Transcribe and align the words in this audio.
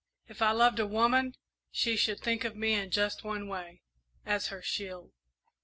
If 0.27 0.41
I 0.41 0.49
loved 0.49 0.79
a 0.79 0.87
woman 0.87 1.35
she 1.69 1.95
should 1.95 2.19
think 2.21 2.43
of 2.43 2.55
me 2.55 2.73
in 2.73 2.89
just 2.89 3.23
one 3.23 3.47
way 3.47 3.83
as 4.25 4.47
her 4.47 4.63
shield." 4.63 5.11